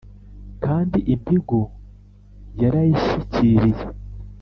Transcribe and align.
Kandi 0.63 0.97
impigu 1.13 1.59
yarayishyikiriye 2.61 3.81